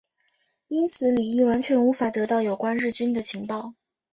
[0.67, 3.75] 因此李镒完全无法得到有关日军的情报。